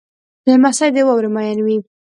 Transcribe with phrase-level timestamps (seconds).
[0.49, 1.77] لمسی د واورې مین وي.